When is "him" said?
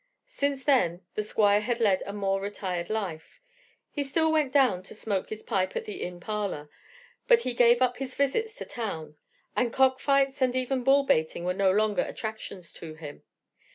12.95-13.21